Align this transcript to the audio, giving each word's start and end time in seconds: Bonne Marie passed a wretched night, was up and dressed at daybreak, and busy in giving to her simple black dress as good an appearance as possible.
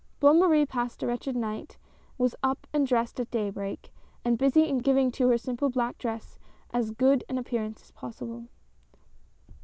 Bonne 0.19 0.39
Marie 0.39 0.65
passed 0.65 1.03
a 1.03 1.05
wretched 1.05 1.35
night, 1.35 1.77
was 2.17 2.33
up 2.41 2.65
and 2.73 2.87
dressed 2.87 3.19
at 3.19 3.29
daybreak, 3.29 3.93
and 4.25 4.35
busy 4.35 4.67
in 4.67 4.79
giving 4.79 5.11
to 5.11 5.29
her 5.29 5.37
simple 5.37 5.69
black 5.69 5.99
dress 5.99 6.39
as 6.73 6.89
good 6.89 7.23
an 7.29 7.37
appearance 7.37 7.83
as 7.83 7.91
possible. 7.91 8.45